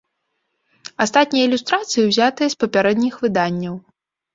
[1.05, 3.75] Астатнія ілюстрацыі ўзятыя з папярэдніх выданняў.